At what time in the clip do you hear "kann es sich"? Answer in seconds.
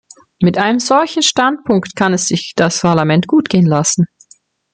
1.95-2.53